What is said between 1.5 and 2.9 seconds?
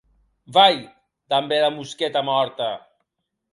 era mosqueta mòrta!